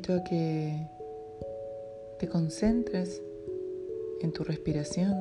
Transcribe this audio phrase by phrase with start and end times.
[0.00, 0.86] invito a que
[2.18, 3.20] te concentres
[4.22, 5.12] en tu respiración.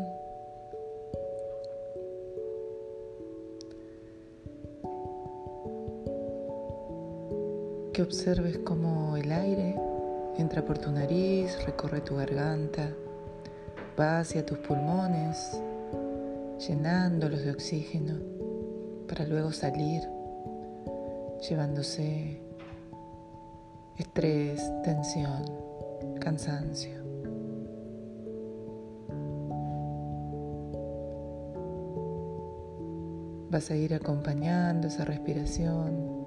[7.92, 9.76] Que observes cómo el aire
[10.38, 12.90] entra por tu nariz, recorre tu garganta,
[14.00, 15.60] va hacia tus pulmones,
[16.66, 18.18] llenándolos de oxígeno
[19.10, 20.04] para luego salir,
[21.50, 22.49] llevándose
[24.00, 25.44] estrés, tensión,
[26.22, 26.98] cansancio.
[33.52, 36.20] Vas a ir acompañando esa respiración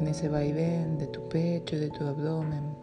[0.00, 2.74] en ese vaivén de tu pecho de tu abdomen.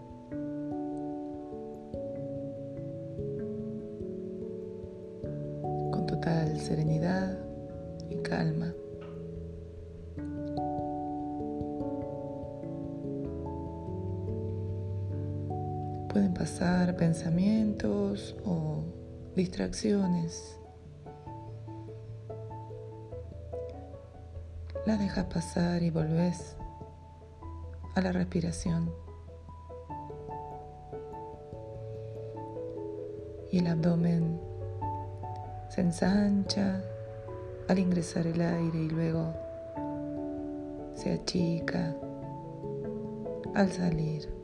[5.92, 7.38] Con total serenidad
[8.10, 8.71] y calma.
[17.12, 18.86] Pensamientos o
[19.36, 20.58] distracciones.
[24.86, 26.56] Las dejas pasar y volvés
[27.96, 28.94] a la respiración.
[33.52, 34.40] Y el abdomen
[35.68, 36.82] se ensancha
[37.68, 39.34] al ingresar el aire y luego
[40.96, 41.94] se achica
[43.54, 44.41] al salir.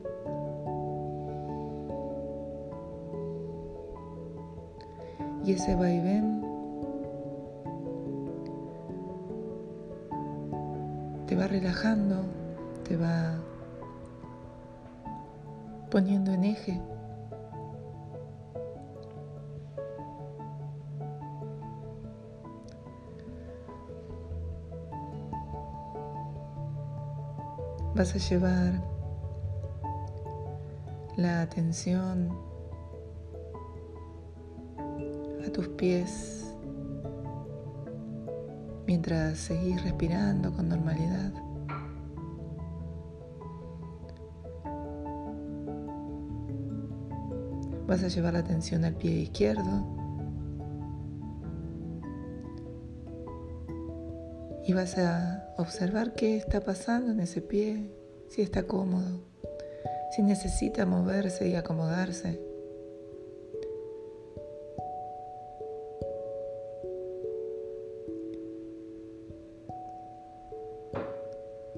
[5.48, 6.42] Y ese vaivén
[11.26, 12.16] te va relajando,
[12.86, 13.38] te va
[15.90, 16.78] poniendo en eje.
[27.94, 28.82] Vas a llevar
[31.16, 32.47] la atención
[35.52, 36.44] tus pies
[38.86, 41.32] mientras seguís respirando con normalidad.
[47.86, 49.86] Vas a llevar la atención al pie izquierdo
[54.66, 57.90] y vas a observar qué está pasando en ese pie,
[58.28, 59.20] si está cómodo,
[60.14, 62.47] si necesita moverse y acomodarse.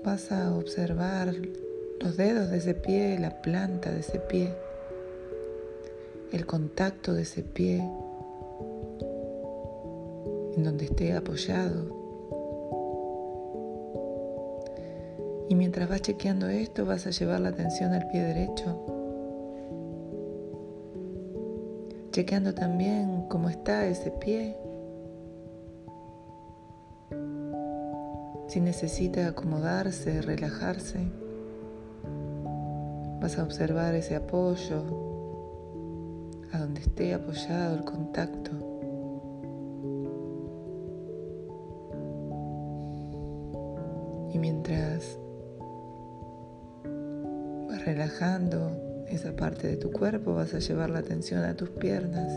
[0.05, 1.35] Vas a observar
[2.01, 4.55] los dedos de ese pie, la planta de ese pie,
[6.33, 7.79] el contacto de ese pie
[10.57, 11.99] en donde esté apoyado.
[15.49, 18.87] Y mientras vas chequeando esto, vas a llevar la atención al pie derecho,
[22.13, 24.57] chequeando también cómo está ese pie
[28.51, 30.99] Si necesita acomodarse, relajarse,
[33.21, 34.83] vas a observar ese apoyo,
[36.51, 38.51] a donde esté apoyado el contacto.
[44.33, 45.17] Y mientras
[47.69, 52.33] vas relajando esa parte de tu cuerpo, vas a llevar la atención a tus piernas,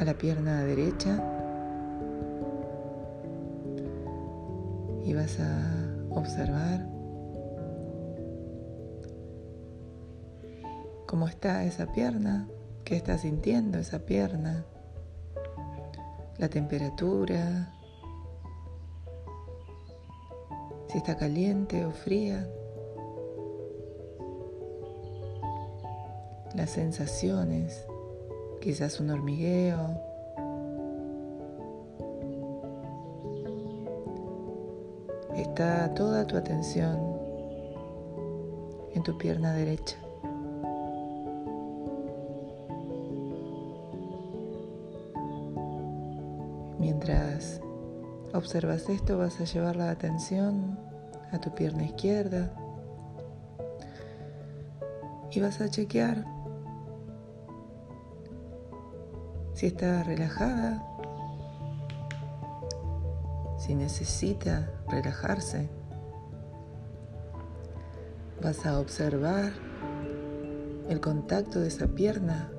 [0.00, 1.37] a la pierna derecha
[5.18, 6.86] vas a observar.
[11.06, 12.48] Cómo está esa pierna,
[12.84, 14.64] qué está sintiendo esa pierna,
[16.36, 17.74] la temperatura,
[20.88, 22.48] si está caliente o fría,
[26.54, 27.86] las sensaciones,
[28.60, 30.07] quizás un hormigueo,
[35.58, 37.18] está toda tu atención
[38.94, 39.96] en tu pierna derecha.
[46.78, 47.60] Mientras
[48.32, 50.78] observas esto vas a llevar la atención
[51.32, 52.52] a tu pierna izquierda
[55.32, 56.24] y vas a chequear
[59.54, 60.97] si está relajada
[63.68, 65.68] si necesita relajarse,
[68.42, 69.52] vas a observar
[70.88, 72.50] el contacto de esa pierna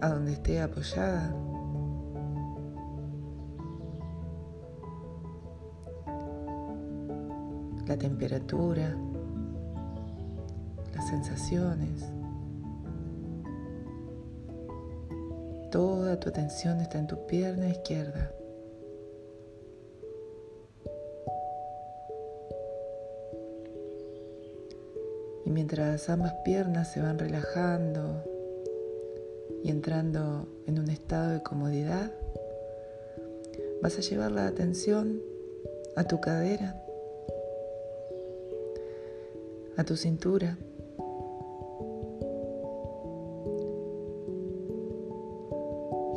[0.00, 1.34] a donde esté apoyada.
[7.88, 8.96] la temperatura,
[10.92, 12.04] las sensaciones.
[15.70, 18.32] Toda tu atención está en tu pierna izquierda.
[25.56, 28.22] Mientras ambas piernas se van relajando
[29.64, 32.12] y entrando en un estado de comodidad,
[33.80, 35.18] vas a llevar la atención
[35.96, 36.84] a tu cadera,
[39.78, 40.58] a tu cintura.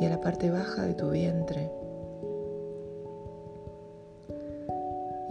[0.00, 1.79] y a la parte baja de tu vientre.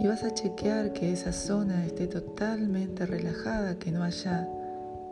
[0.00, 4.48] Y vas a chequear que esa zona esté totalmente relajada, que no haya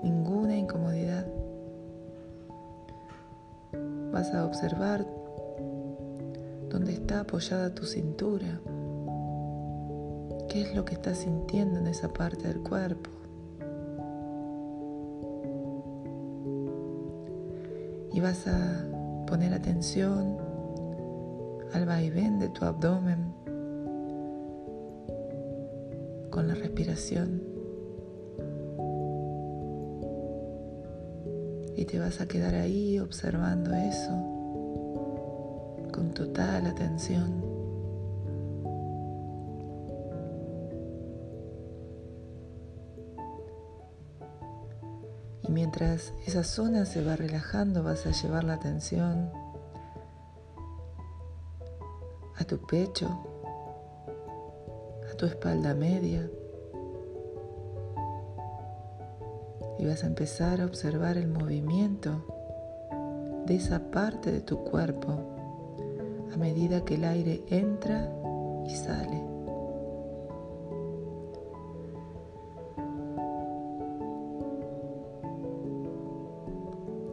[0.02, 1.26] ninguna incomodidad.
[4.10, 5.06] Vas a observar
[6.70, 8.60] dónde está apoyada tu cintura.
[10.48, 13.10] ¿Qué es lo que estás sintiendo en esa parte del cuerpo?
[18.14, 18.86] Y vas a
[19.26, 20.38] poner atención
[21.74, 23.37] al vaivén de tu abdomen
[26.30, 27.42] con la respiración.
[31.76, 34.10] Y te vas a quedar ahí observando eso
[35.92, 37.48] con total atención.
[45.42, 49.30] Y mientras esa zona se va relajando, vas a llevar la atención
[52.36, 53.37] a tu pecho,
[55.18, 56.30] tu espalda media.
[59.78, 62.24] Y vas a empezar a observar el movimiento
[63.46, 65.18] de esa parte de tu cuerpo
[66.32, 68.08] a medida que el aire entra
[68.66, 69.24] y sale.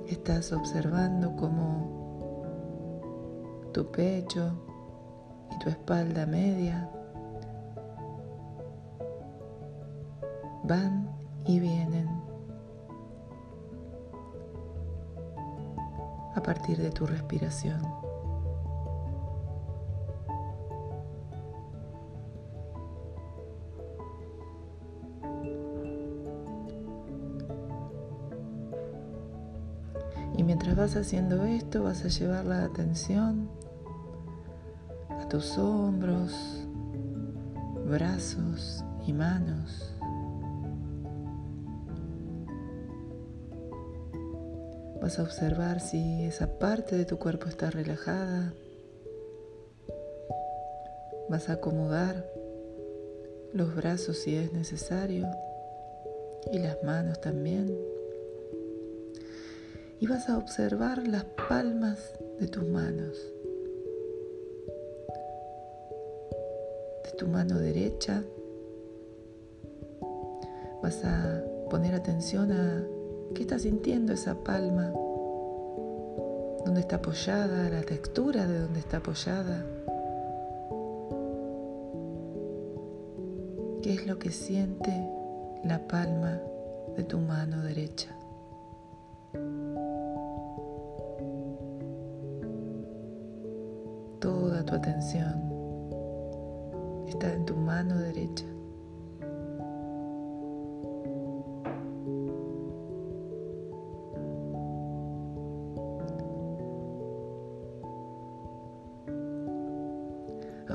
[0.08, 1.90] Estás observando cómo
[3.74, 4.52] tu pecho
[5.52, 6.90] y tu espalda media
[10.68, 11.10] van
[11.46, 12.10] y vienen
[16.36, 17.82] a partir de tu respiración.
[30.38, 33.48] Y mientras vas haciendo esto, vas a llevar la atención
[35.10, 36.68] a tus hombros,
[37.88, 39.95] brazos y manos.
[45.06, 48.56] Vas a observar si esa parte de tu cuerpo está relajada.
[51.30, 52.28] Vas a acomodar
[53.54, 55.30] los brazos si es necesario
[56.52, 57.72] y las manos también
[60.00, 62.00] y vas a observar las palmas
[62.40, 63.32] de tus manos.
[67.04, 68.24] De tu mano derecha
[70.82, 72.95] vas a poner atención a
[73.36, 74.92] qué está sintiendo esa palma,
[76.66, 79.64] dónde está apoyada, la textura de dónde está apoyada.
[83.84, 84.92] ¿Qué es lo que siente
[85.66, 86.42] la palma
[86.96, 88.16] de tu mano derecha?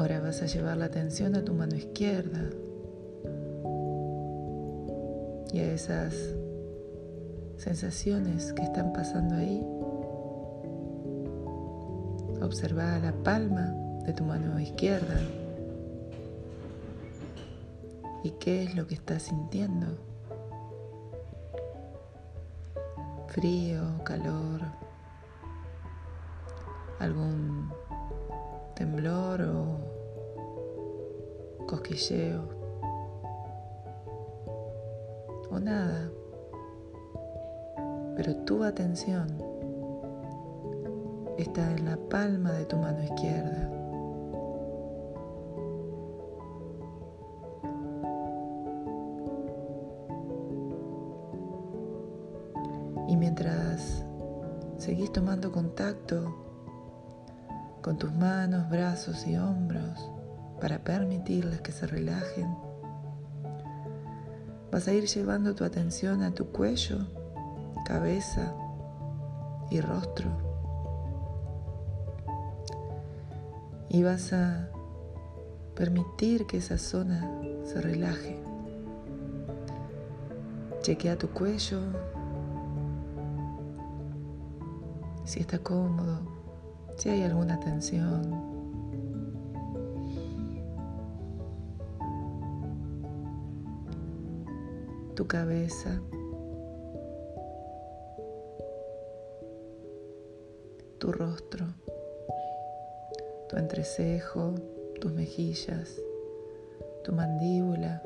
[0.00, 2.40] Ahora vas a llevar la atención a tu mano izquierda
[5.52, 6.14] y a esas
[7.58, 9.62] sensaciones que están pasando ahí.
[12.40, 13.74] Observa la palma
[14.06, 15.20] de tu mano izquierda.
[18.24, 19.86] ¿Y qué es lo que estás sintiendo?
[23.28, 24.62] Frío, calor,
[27.00, 27.59] algún
[31.90, 32.42] cosquilleo
[35.50, 36.10] o nada.
[38.16, 39.26] Pero tu atención
[41.38, 43.68] está en la palma de tu mano izquierda.
[53.08, 54.04] Y mientras
[54.78, 56.36] seguís tomando contacto
[57.82, 60.10] con tus manos, brazos y hombros
[60.60, 62.54] para permitirles que se relajen,
[64.70, 66.98] Vas a ir llevando tu atención a tu cuello,
[67.84, 68.54] cabeza
[69.68, 70.30] y rostro.
[73.88, 74.68] Y vas a
[75.74, 77.28] permitir que esa zona
[77.64, 78.40] se relaje.
[80.82, 81.80] Chequea tu cuello,
[85.24, 86.20] si está cómodo,
[86.96, 88.39] si hay alguna tensión.
[95.20, 96.00] Tu cabeza.
[100.98, 101.66] Tu rostro.
[103.50, 104.54] Tu entrecejo,
[104.98, 106.00] tus mejillas,
[107.04, 108.02] tu mandíbula.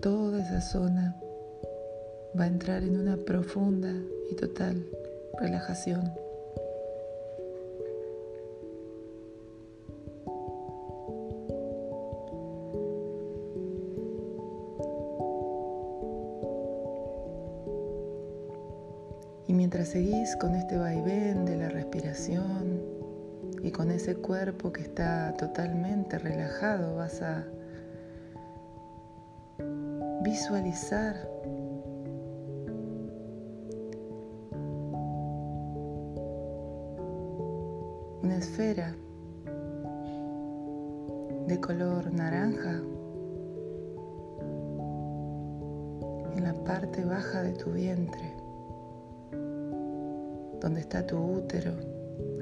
[0.00, 1.14] Toda esa zona
[2.36, 3.92] va a entrar en una profunda
[4.28, 4.84] y total
[5.38, 6.25] relajación.
[19.66, 22.80] Mientras seguís con este vaivén de la respiración
[23.64, 27.44] y con ese cuerpo que está totalmente relajado, vas a
[30.22, 31.16] visualizar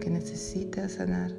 [0.01, 1.31] que necesita sanar.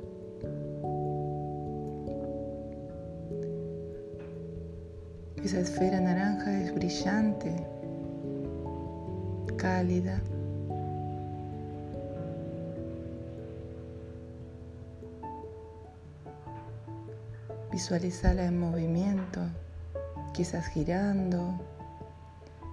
[5.45, 7.55] Esa esfera naranja es brillante,
[9.57, 10.19] cálida.
[17.71, 19.41] Visualizala en movimiento,
[20.33, 21.59] quizás girando,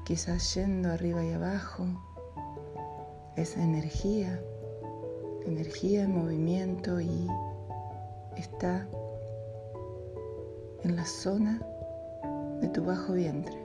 [0.07, 1.85] quizás yendo arriba y abajo.
[3.37, 4.41] Esa energía,
[5.47, 7.29] energía en movimiento y
[8.37, 8.87] está
[10.85, 11.61] en la zona
[12.61, 13.57] de tu bajo vientre.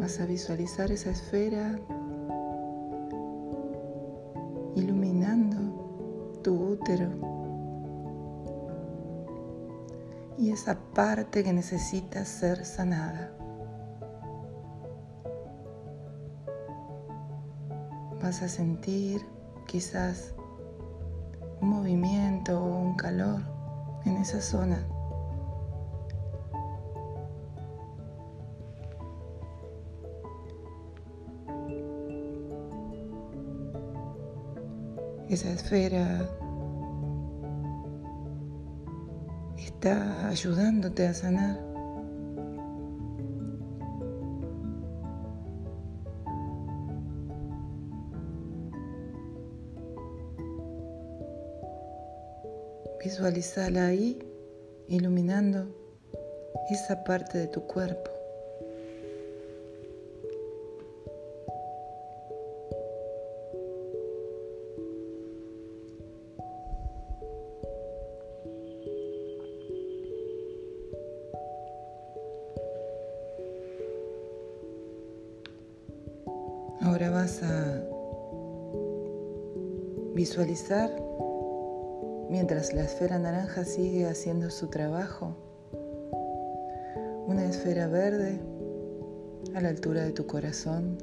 [0.00, 1.78] Vas a visualizar esa esfera
[4.74, 7.08] iluminando tu útero
[10.38, 13.41] y esa parte que necesita ser sanada.
[18.32, 19.20] Vas a sentir
[19.66, 20.34] quizás
[21.60, 23.42] un movimiento o un calor
[24.06, 24.88] en esa zona.
[35.28, 36.26] Esa esfera
[39.58, 41.71] está ayudándote a sanar.
[53.22, 54.18] Visualizala ahí,
[54.88, 55.68] iluminando
[56.72, 58.10] esa parte de tu cuerpo.
[76.80, 77.84] Ahora vas a
[80.12, 81.11] visualizar
[82.32, 85.36] mientras la esfera naranja sigue haciendo su trabajo.
[87.26, 88.40] Una esfera verde
[89.54, 90.96] a la altura de tu corazón,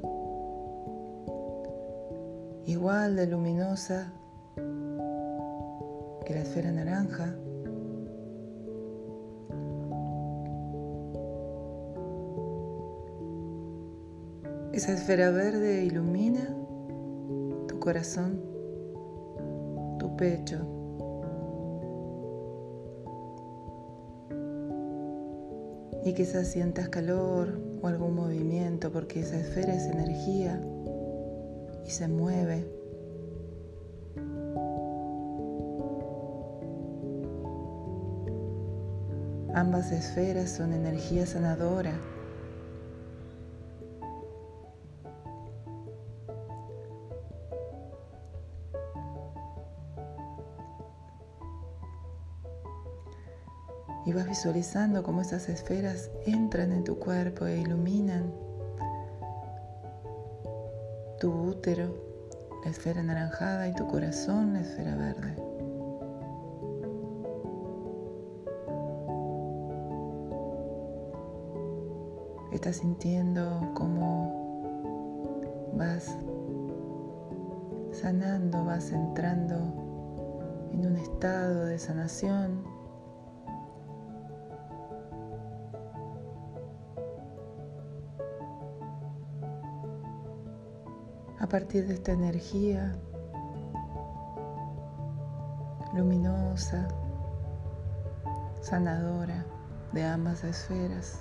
[2.66, 4.12] igual de luminosa
[4.56, 7.36] que la esfera naranja.
[14.72, 16.56] Esa esfera verde ilumina
[17.68, 18.40] tu corazón,
[20.00, 20.79] tu pecho,
[26.04, 30.60] y quizás sientas calor o algún movimiento porque esa esfera es energía
[31.86, 32.64] y se mueve.
[39.54, 41.92] Ambas esferas son energía sanadora.
[54.20, 58.30] Vas visualizando cómo esas esferas entran en tu cuerpo e iluminan
[61.18, 61.94] tu útero,
[62.62, 65.36] la esfera anaranjada y tu corazón la esfera verde.
[72.52, 76.14] Estás sintiendo cómo vas
[77.92, 79.56] sanando, vas entrando
[80.72, 82.69] en un estado de sanación.
[91.50, 92.94] Partir de esta energía
[95.96, 96.86] luminosa,
[98.60, 99.44] sanadora
[99.92, 101.18] de ambas esferas.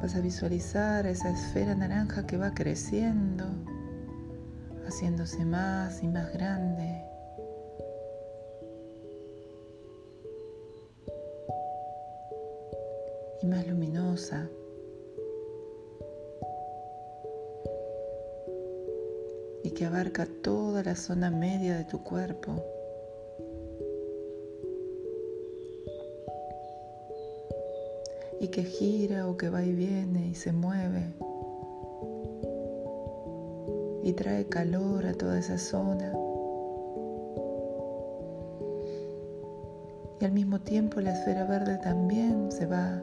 [0.00, 3.44] Vas a visualizar esa esfera naranja que va creciendo,
[4.92, 7.02] haciéndose más y más grande.
[13.40, 14.50] Y más luminosa.
[19.64, 22.62] Y que abarca toda la zona media de tu cuerpo.
[28.40, 31.12] y que gira o que va y viene y se mueve
[34.12, 36.12] trae calor a toda esa zona.
[40.20, 43.02] Y al mismo tiempo la esfera verde también se va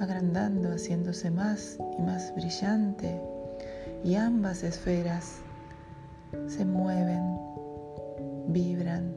[0.00, 3.20] agrandando, haciéndose más y más brillante.
[4.04, 5.36] Y ambas esferas
[6.48, 7.38] se mueven,
[8.48, 9.14] vibran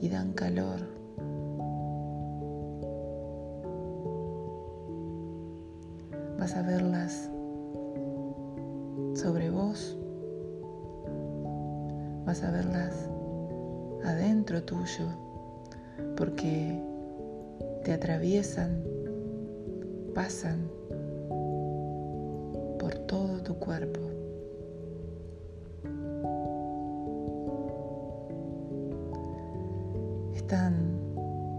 [0.00, 0.94] y dan calor.
[6.44, 7.30] vas a verlas
[9.24, 9.96] sobre vos,
[12.26, 13.08] vas a verlas
[14.04, 15.06] adentro tuyo,
[16.14, 16.78] porque
[17.84, 18.84] te atraviesan,
[20.14, 20.68] pasan
[22.78, 24.00] por todo tu cuerpo.
[30.34, 31.00] Están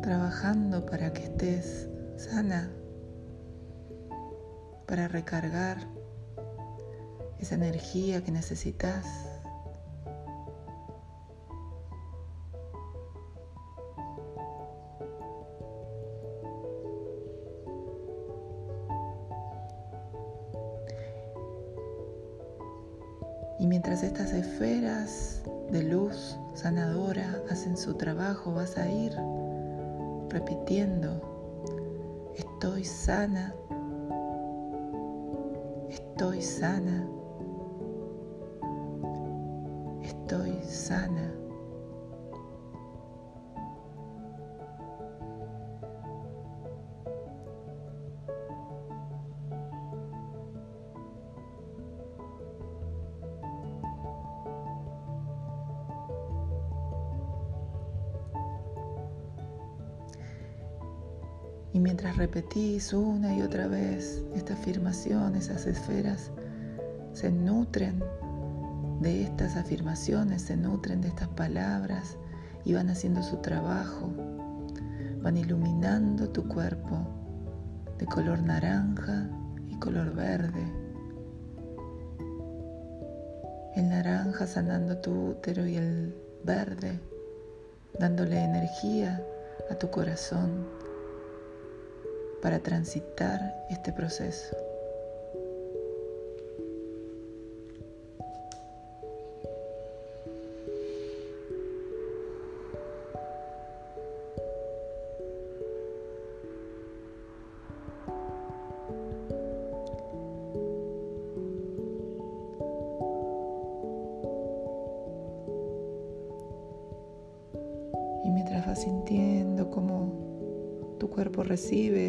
[0.04, 2.70] trabajando para que estés sana,
[4.86, 5.95] para recargar
[7.46, 9.06] esa energía que necesitas.
[23.60, 29.14] Y mientras estas esferas de luz sanadora hacen su trabajo, vas a ir
[30.30, 31.22] repitiendo,
[32.36, 33.54] estoy sana,
[35.90, 37.15] Estoy sana.
[40.06, 41.34] Estoy sana.
[61.74, 66.30] Y mientras repetís una y otra vez esta afirmación, esas esferas
[67.14, 68.04] se nutren
[69.06, 72.18] de estas afirmaciones, se nutren de estas palabras
[72.64, 74.10] y van haciendo su trabajo,
[75.22, 77.06] van iluminando tu cuerpo
[78.00, 79.30] de color naranja
[79.70, 80.66] y color verde.
[83.76, 87.00] El naranja sanando tu útero y el verde
[88.00, 89.24] dándole energía
[89.70, 90.66] a tu corazón
[92.42, 94.65] para transitar este proceso.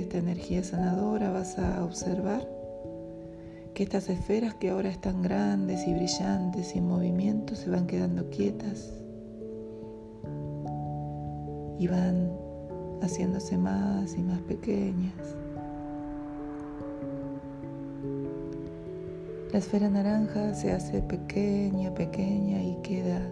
[0.06, 2.48] Esta energía sanadora, vas a observar
[3.74, 8.30] que estas esferas que ahora están grandes y brillantes y en movimiento se van quedando
[8.30, 8.92] quietas
[11.80, 12.30] y van
[13.02, 15.34] haciéndose más y más pequeñas.
[19.52, 23.28] La esfera naranja se hace pequeña, pequeña y queda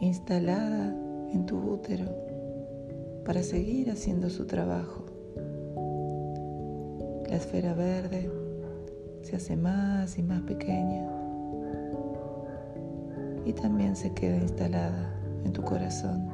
[0.00, 0.92] instalada
[1.32, 2.06] en tu útero
[3.24, 5.05] para seguir haciendo su trabajo.
[7.28, 8.30] La esfera verde
[9.22, 11.04] se hace más y más pequeña
[13.44, 15.12] y también se queda instalada
[15.44, 16.28] en tu corazón.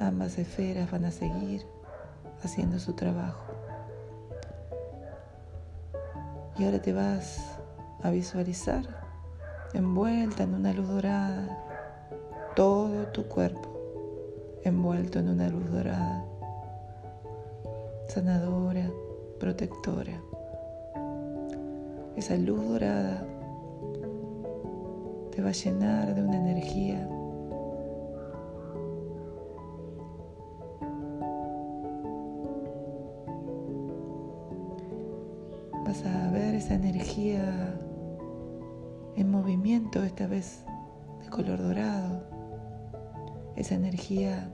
[0.00, 1.62] Ambas esferas van a seguir
[2.42, 3.52] haciendo su trabajo.
[6.58, 7.58] Y ahora te vas
[8.02, 8.84] a visualizar
[9.74, 11.58] envuelta en una luz dorada,
[12.54, 13.72] todo tu cuerpo
[14.64, 16.24] envuelto en una luz dorada,
[18.08, 18.90] sanadora,
[19.38, 20.20] protectora.
[22.16, 23.26] Esa luz dorada
[25.30, 27.08] te va a llenar de una energía
[35.92, 37.74] vas a ver esa energía
[39.16, 40.64] en movimiento, esta vez
[41.22, 42.22] de color dorado,
[43.56, 44.50] esa energía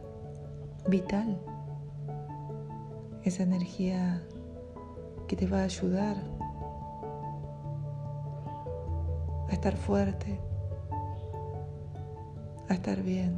[0.88, 1.38] vital,
[3.24, 4.22] esa energía
[5.26, 6.16] que te va a ayudar
[9.48, 10.40] a estar fuerte,
[12.68, 13.36] a estar bien.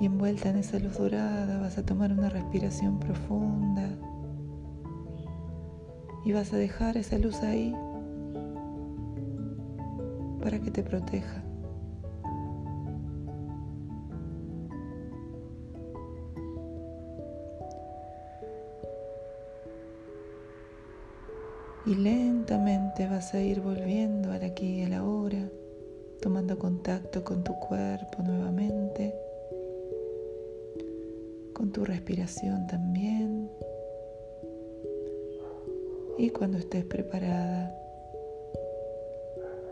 [0.00, 3.88] Y envuelta en esa luz dorada vas a tomar una respiración profunda
[6.24, 7.74] y vas a dejar esa luz ahí
[10.40, 11.47] para que te proteja.
[21.88, 25.48] Y lentamente vas a ir volviendo al aquí y a la hora,
[26.20, 29.14] tomando contacto con tu cuerpo nuevamente,
[31.54, 33.50] con tu respiración también.
[36.18, 37.74] Y cuando estés preparada,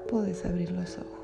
[0.08, 1.15] puedes abrir los ojos.